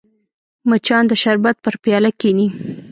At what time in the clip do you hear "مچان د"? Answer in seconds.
0.69-1.13